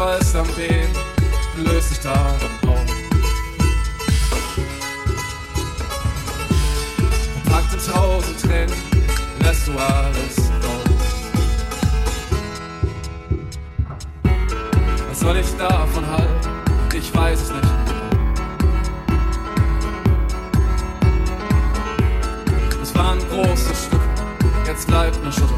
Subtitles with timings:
[0.00, 0.88] Kreis am Wehen,
[1.58, 2.34] löst sich daran
[2.66, 2.86] auf.
[7.44, 8.74] Packt in tausend Tränen,
[9.40, 11.20] lässt du alles raus.
[15.10, 16.48] Was soll ich davon halten?
[16.94, 17.68] Ich weiß es nicht.
[22.82, 24.00] Es war ein großes Stück,
[24.66, 25.49] jetzt bleibt nur schon.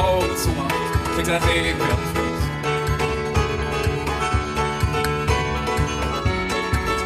[0.00, 0.70] Augen zu machen.
[1.14, 1.98] Fängt der Regen wieder an.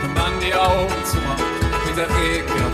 [0.02, 1.42] Wenn man die Augen zu macht,
[1.84, 2.73] fängt der Regen wieder.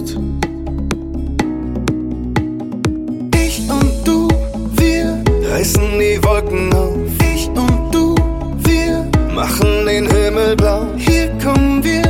[5.61, 6.97] reißen die Wolken auf.
[7.33, 8.15] Ich und du,
[8.63, 10.87] wir machen den Himmel blau.
[10.97, 12.01] Hier kommen wir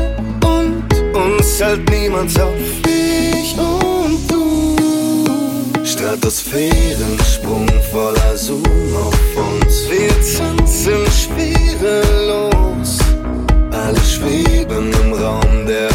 [0.46, 2.54] und uns hält niemand auf.
[2.88, 5.84] Ich und du.
[5.84, 9.90] Stratosphärensprung voller Zoom auf uns.
[9.90, 13.00] Wir tanzen schwerelos.
[13.72, 15.90] Alle schweben im Raum der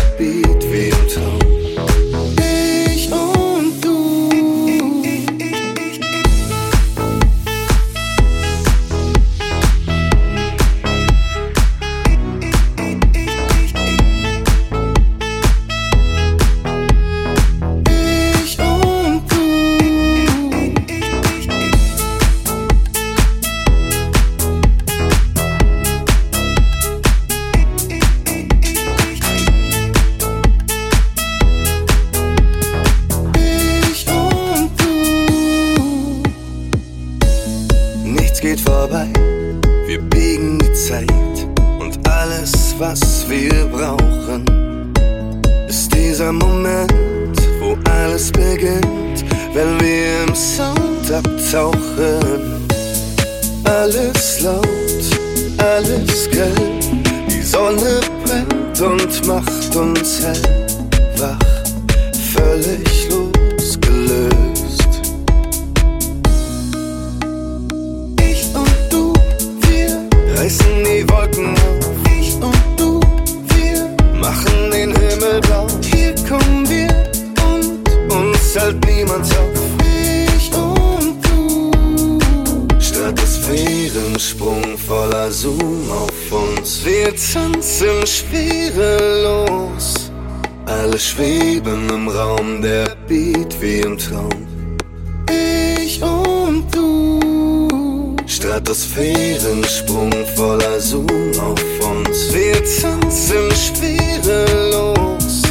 [102.56, 105.42] Wir tanzen schwerelos.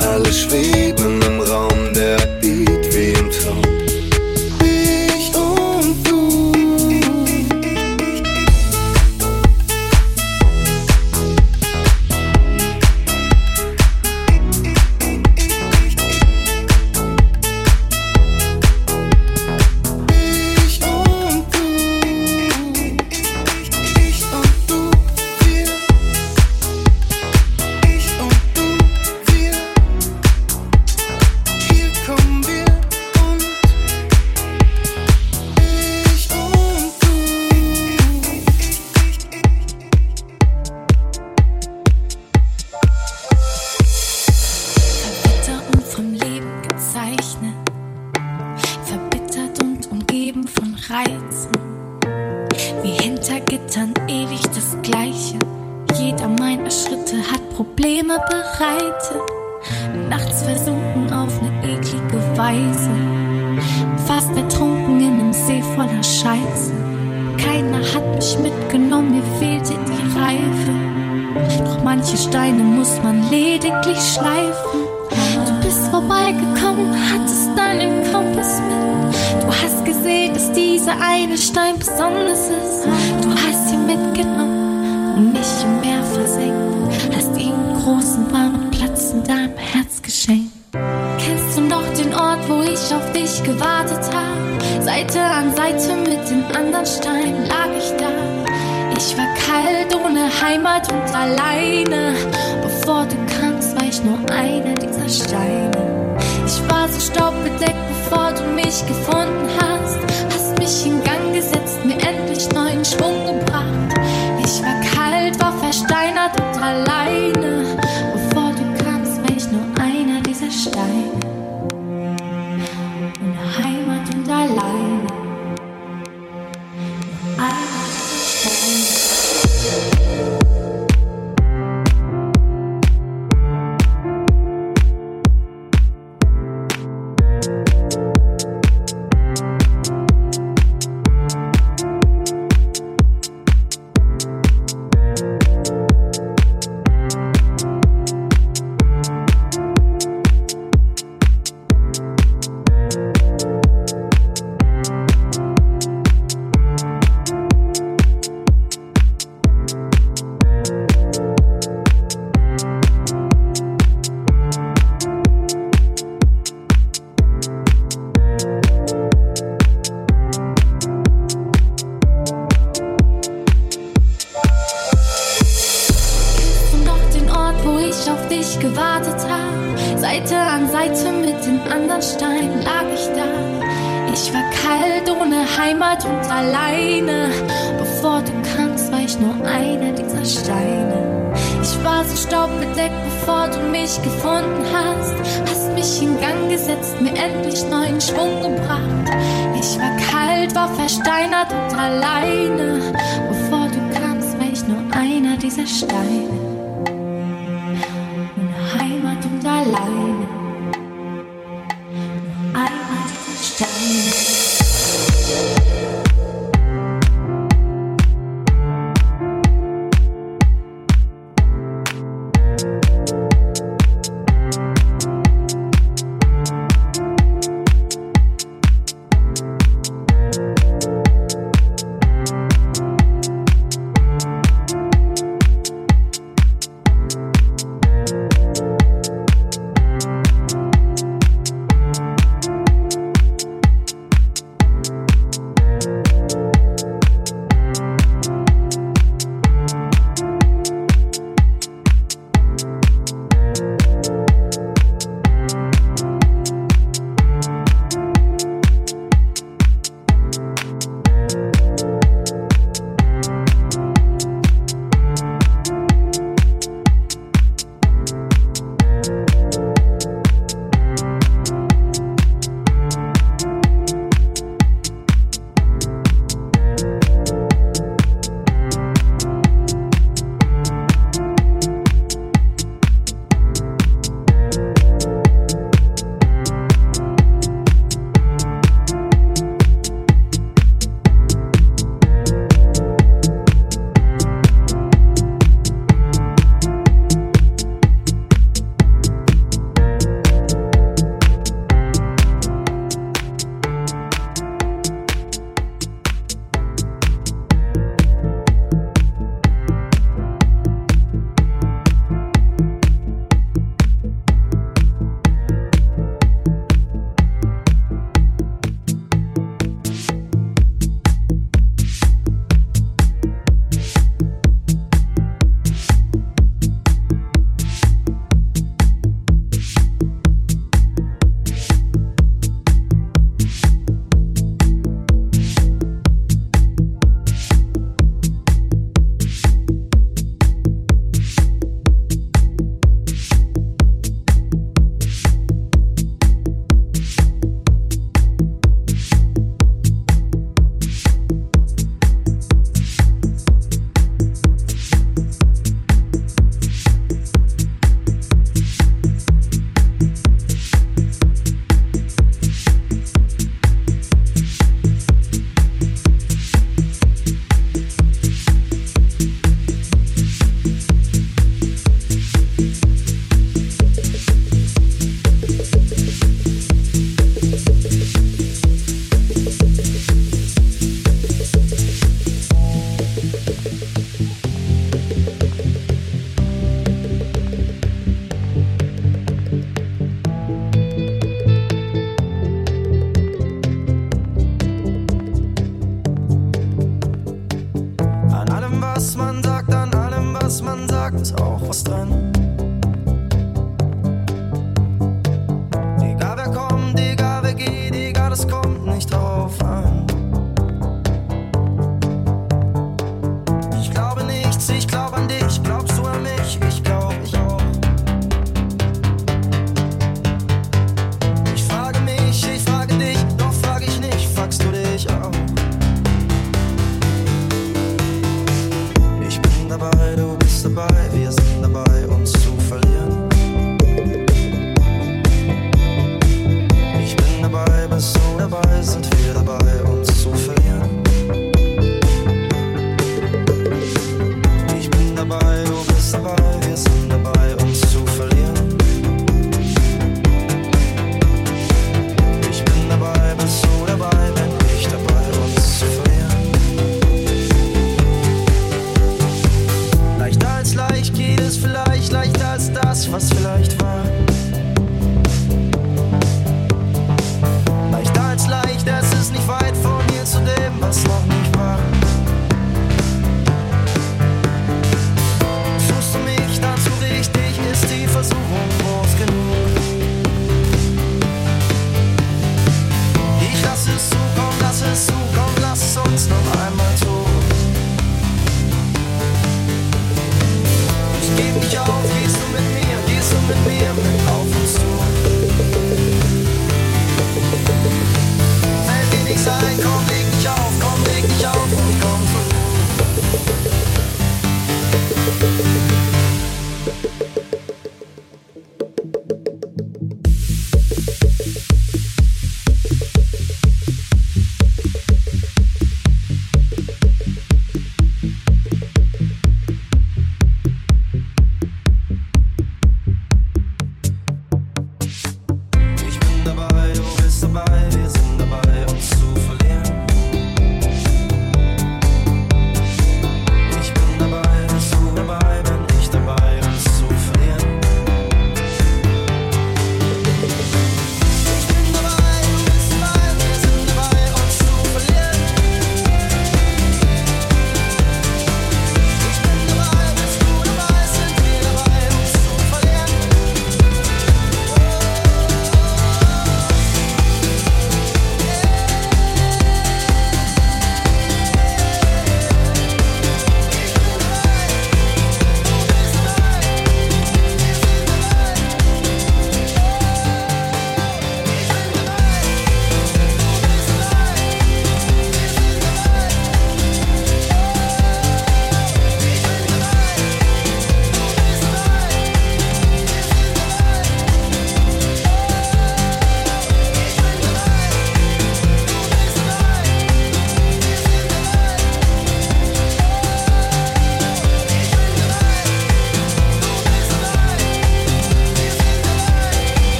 [0.00, 0.89] Alle schweben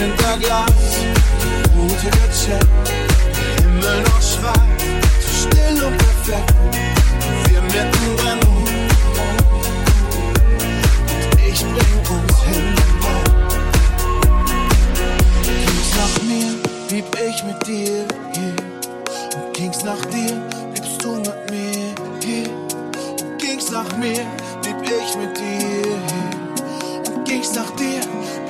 [0.00, 1.04] hinter Glas,
[1.76, 2.66] Route gecheckt,
[3.60, 4.58] Himmel noch schwarz,
[5.20, 6.54] zu still und perfekt,
[7.48, 8.40] wir mittendrin.
[9.20, 9.38] Und
[11.46, 12.66] ich bring uns hin.
[15.66, 16.50] Ging's nach mir,
[16.88, 18.56] blieb ich mit dir hier.
[19.36, 20.40] Und ging's nach dir,
[20.74, 21.94] liebst du mit mir
[22.24, 22.48] hier.
[22.48, 24.24] Und ging's nach mir,
[24.64, 27.14] lieb ich mit dir hier.
[27.14, 28.00] Und ging's nach dir,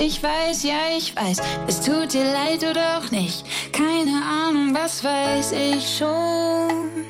[0.00, 1.38] ich weiß, ja, ich weiß.
[1.66, 3.44] Es tut dir leid oder auch nicht.
[3.72, 7.04] Keine Ahnung, was weiß ich schon.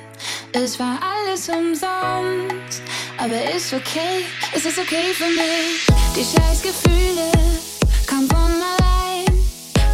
[0.53, 2.83] Es war alles umsonst,
[3.17, 4.25] aber ist okay,
[4.55, 5.87] es ist okay für mich.
[6.17, 7.31] Die scheiß Gefühle
[8.07, 9.27] kamen von allein,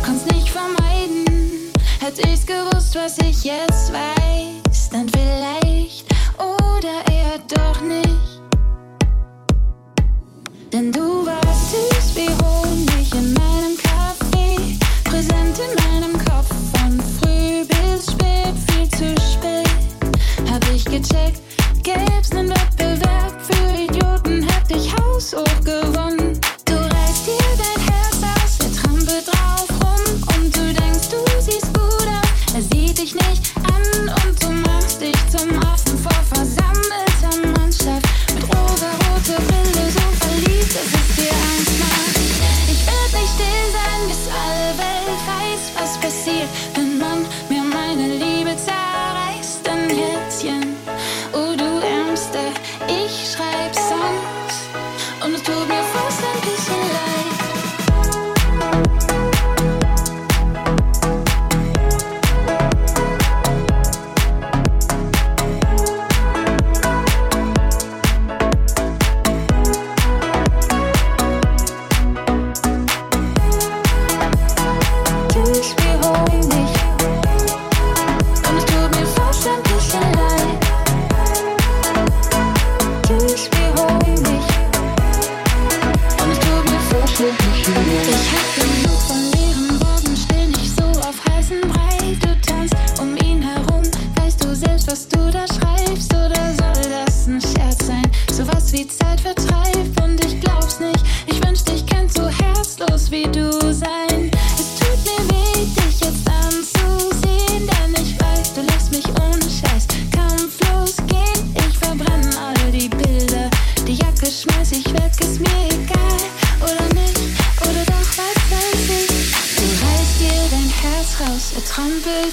[0.03, 1.71] kannst nicht vermeiden.
[2.01, 6.07] Hätte ich's gewusst, was ich jetzt weiß, dann vielleicht
[6.39, 8.06] oder eher doch nicht.
[20.97, 21.46] could check.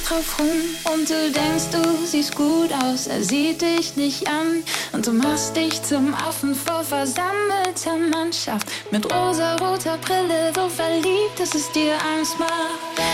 [0.08, 5.08] drauf rum und du denkst, du siehst gut aus, er sieht dich nicht an und
[5.08, 11.72] du machst dich zum Affen vor versammelter Mannschaft mit rosa-roter Brille, so verliebt, dass es
[11.72, 12.52] dir Angst macht.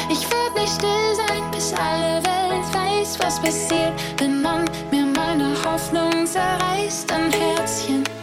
[0.10, 5.56] Ich werd nicht still sein, bis alle Welt weiß, was passiert, wenn man mir meine
[5.64, 8.19] Hoffnung zerreißt, ein Herzchen.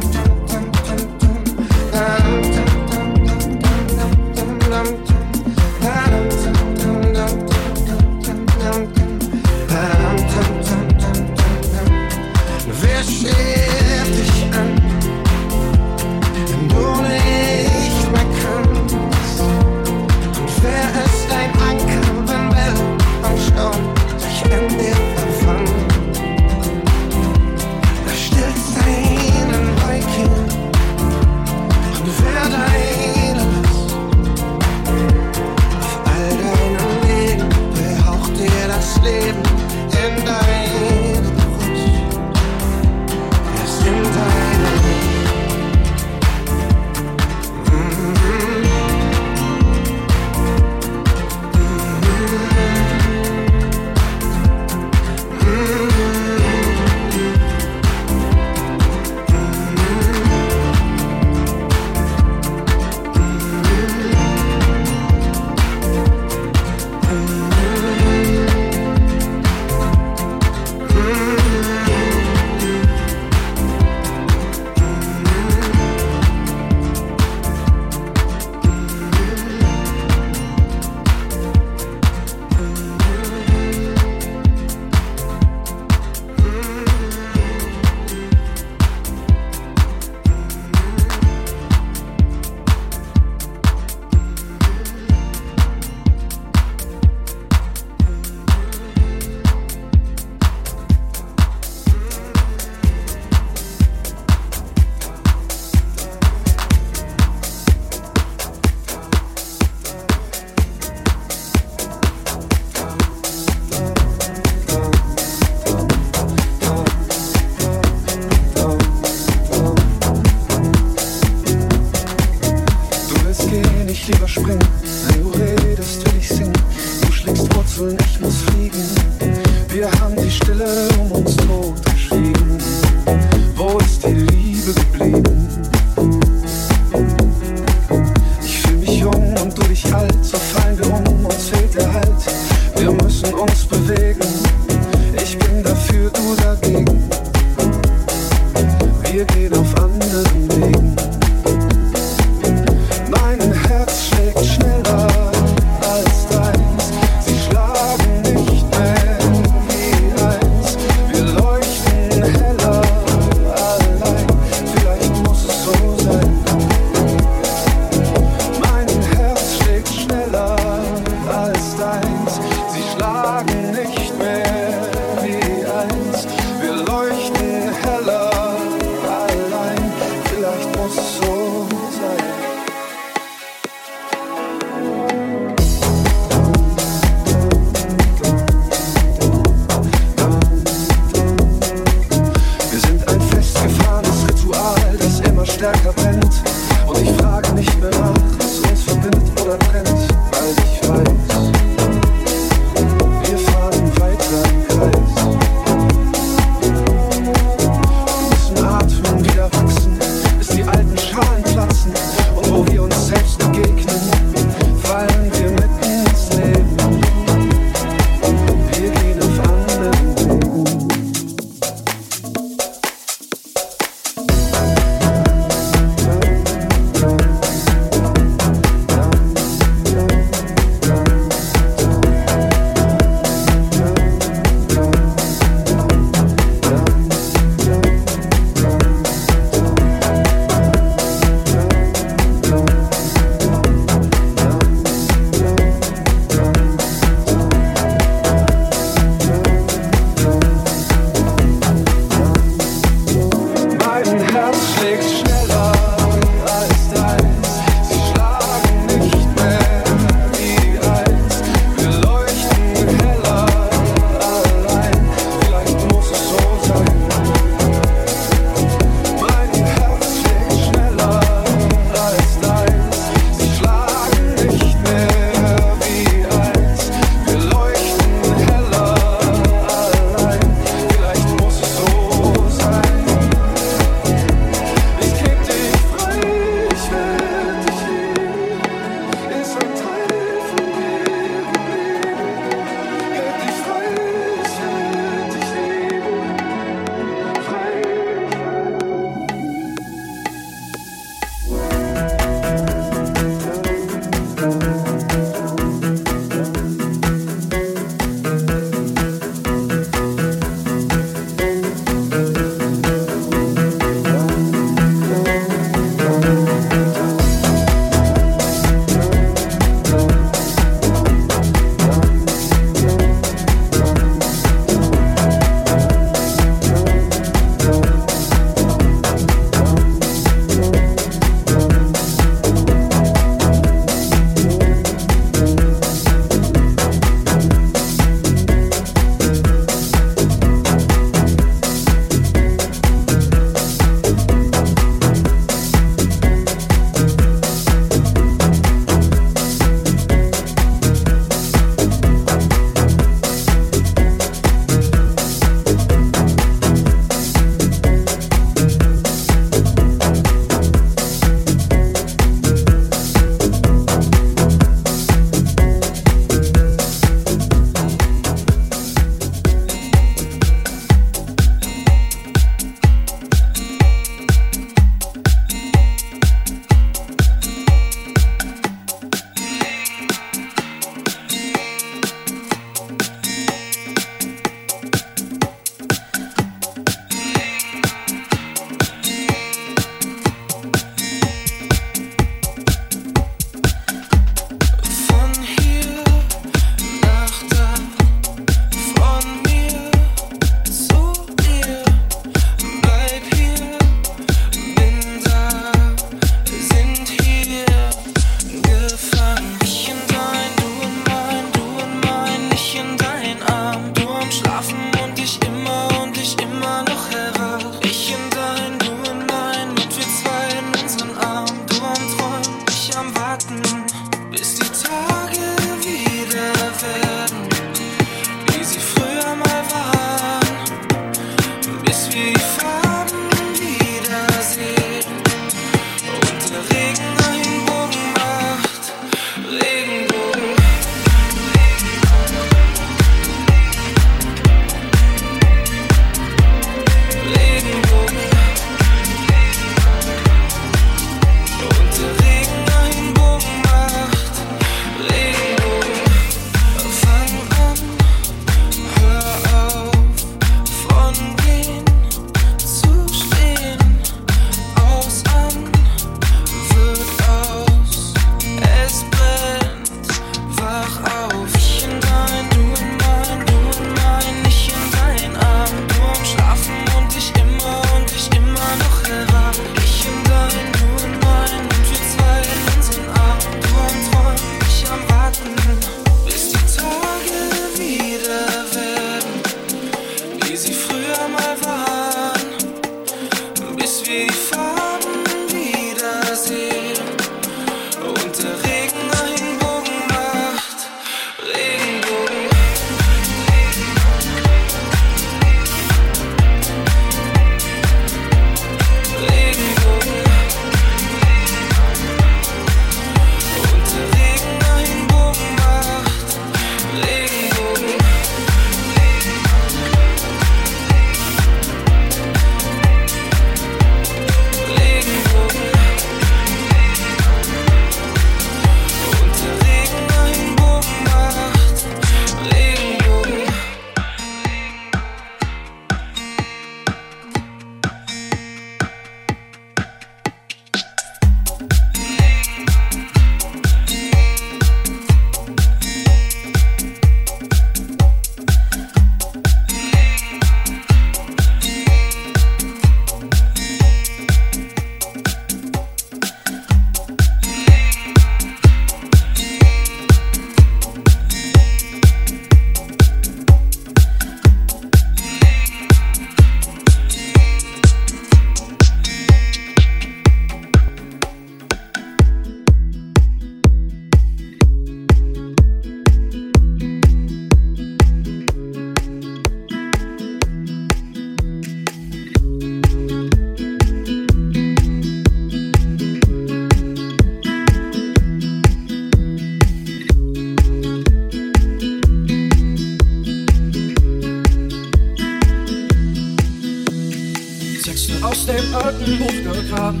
[598.22, 600.00] aus dem alten Buch gegraben.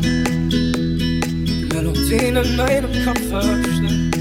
[0.50, 4.16] Die Melodien in meinem Kopf versteckt.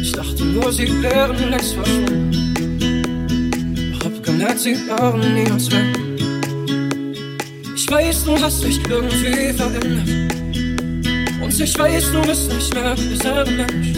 [0.00, 2.54] Ich dachte nur, sie wären längst verschwunden.
[3.92, 5.98] Doch hab gemerkt, sie waren niemals weg.
[7.74, 10.08] Ich weiß, du hast dich irgendwie verändert.
[11.42, 13.88] Und ich weiß, du bist nicht mehr derselbe Mensch.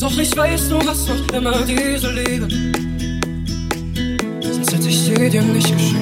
[0.00, 2.48] Doch ich weiß, du hast noch immer diese Liebe.
[4.40, 5.97] Sonst hätte ich sie dir nicht geschenkt.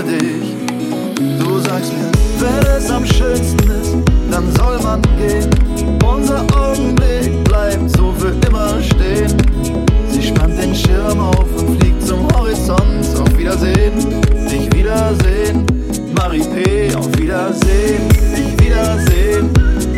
[0.00, 0.54] ohne dich.
[1.38, 3.96] Du sagst mir, wenn es am schönsten ist,
[4.30, 5.50] dann soll man gehen.
[6.04, 9.36] Unser Augenblick bleibt so für immer stehen.
[10.10, 12.80] Sie spannt den Schirm auf und fliegt zum Horizont.
[13.18, 15.66] Auf Wiedersehen, dich wiedersehen.
[16.14, 19.50] Marie P., auf Wiedersehen, dich wiedersehen.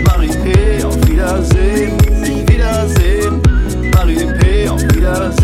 [0.04, 3.42] Marie P., auf Wiedersehen, dich wiedersehen.
[3.94, 5.41] Marie P., auf Wiedersehen.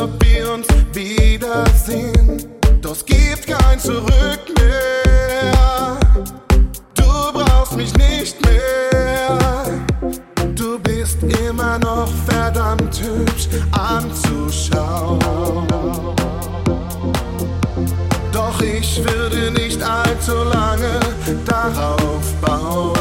[0.00, 2.42] ob wir uns wiedersehen.
[2.80, 5.98] Doch es gibt kein Zurück mehr.
[6.94, 9.38] Du brauchst mich nicht mehr.
[10.54, 15.18] Du bist immer noch verdammt hübsch anzuschauen.
[18.32, 21.00] Doch ich würde nicht allzu lange
[21.44, 22.99] darauf bauen.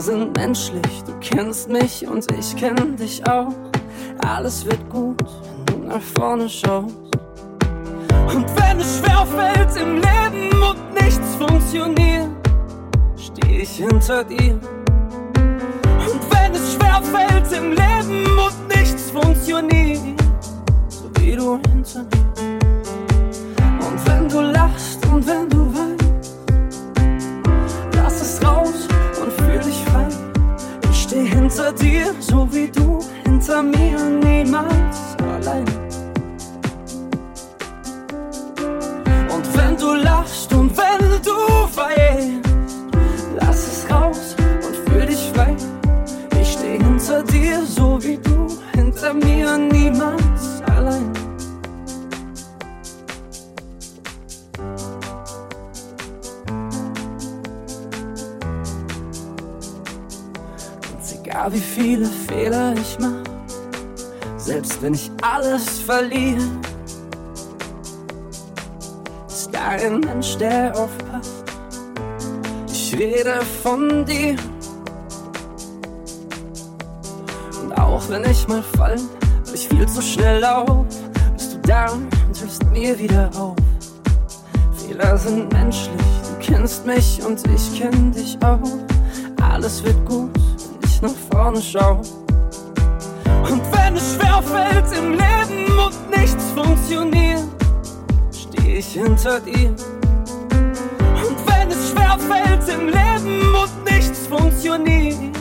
[0.00, 3.52] Fehler sind menschlich, du kennst mich und ich kenn dich auch.
[4.26, 5.22] Alles wird gut,
[5.66, 6.94] wenn du nach vorne schaust.
[8.28, 12.28] Und wenn es schwer fällt im Leben und nichts funktioniert,
[13.16, 14.58] steh ich hinter dir.
[15.34, 20.00] Und wenn es schwer fällt im Leben und nichts funktioniert,
[20.88, 22.19] so wie du hinter mir.
[31.50, 35.64] Hinter dir, so wie du hinter mir, niemals allein.
[39.34, 41.36] Und wenn du lachst und wenn du
[41.74, 42.48] weinst,
[43.34, 45.56] lass es raus und fühl dich frei.
[46.40, 50.29] Ich steh hinter dir, so wie du hinter mir, niemals
[61.30, 63.22] egal wie viele Fehler ich mach,
[64.36, 66.42] selbst wenn ich alles verliere,
[69.28, 71.44] ist da ein Mensch, der aufpasst.
[72.68, 74.36] Ich rede von dir.
[77.62, 78.96] Und auch wenn ich mal fall,
[79.46, 80.84] weil ich viel zu schnell lauf,
[81.36, 83.56] bist du da und hilfst mir wieder auf.
[84.76, 88.58] Fehler sind menschlich, du kennst mich und ich kenn dich auch.
[89.40, 90.29] Alles wird gut,
[91.40, 92.02] vorne schau.
[93.50, 97.48] Und wenn es schwer fällt im Leben und nichts funktioniert,
[98.30, 99.70] steh ich hinter dir.
[101.28, 105.34] Und wenn es schwer fällt im Leben und nichts funktioniert,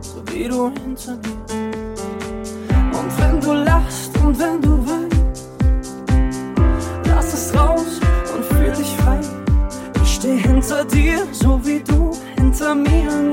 [0.00, 1.44] so wie du hinter mir.
[2.98, 5.44] Und wenn du lachst und wenn du weinst,
[7.08, 8.00] lass es raus
[8.34, 9.20] und fühl dich frei.
[10.02, 13.25] Ich steh hinter dir, so wie du hinter mir,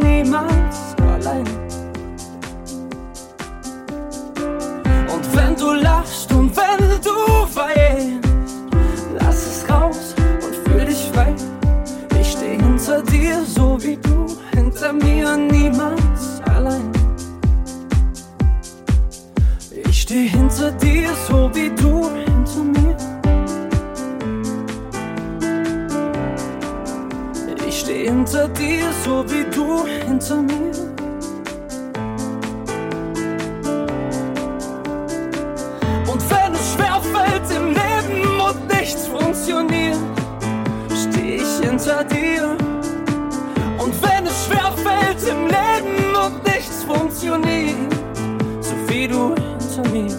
[14.83, 16.91] hinter mir, niemals allein.
[19.89, 22.97] Ich steh hinter dir, so wie du hinter mir.
[27.67, 30.92] Ich steh hinter dir, so wie du hinter mir.
[49.03, 50.15] Wie du hinter mir.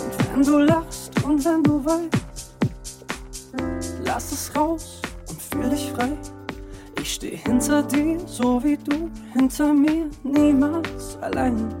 [0.00, 2.54] Und wenn du lachst und wenn du weinst,
[4.02, 6.12] lass es raus und fühl dich frei.
[6.98, 11.74] Ich steh hinter dir, so wie du hinter mir, niemals allein.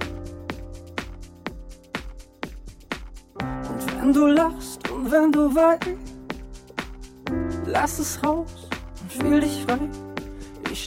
[3.38, 5.88] Und wenn du lachst und wenn du weinst,
[7.64, 8.68] lass es raus
[9.00, 9.88] und fühl dich frei.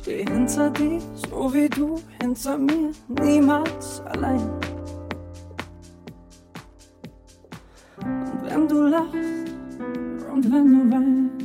[0.07, 4.39] Steh hinter dir, so wie du hinter mir, niemals allein.
[7.97, 9.11] Und wenn du lachst
[10.31, 11.36] und wenn du weinst,